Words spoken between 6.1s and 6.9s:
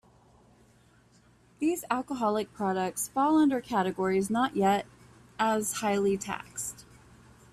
taxed.